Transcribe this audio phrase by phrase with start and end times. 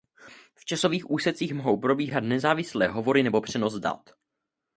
[0.55, 4.09] V časových úsecích mohou probíhat nezávislé hovory nebo přenos dat.